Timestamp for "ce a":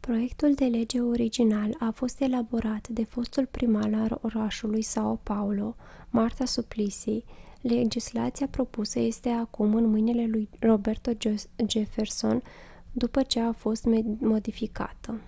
13.22-13.52